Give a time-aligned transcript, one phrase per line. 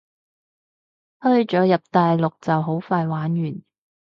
[1.19, 3.61] 推咗入大陸就好快玩完